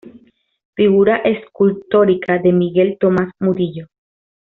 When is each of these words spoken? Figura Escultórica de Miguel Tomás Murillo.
Figura 0.73 1.17
Escultórica 1.17 2.39
de 2.39 2.51
Miguel 2.51 2.97
Tomás 2.99 3.31
Murillo. 3.39 3.85